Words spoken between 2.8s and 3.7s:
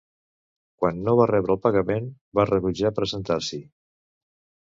presentar-s'hi.